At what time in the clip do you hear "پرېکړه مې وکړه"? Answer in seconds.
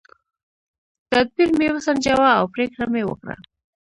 2.53-3.35